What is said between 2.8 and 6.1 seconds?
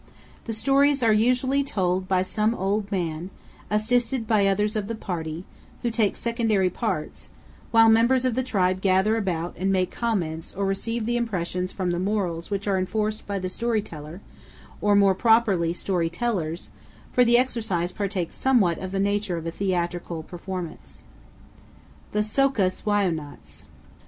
man, assisted by others of the party, who